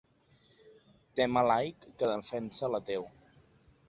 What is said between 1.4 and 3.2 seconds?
laic que defensa l'ateu.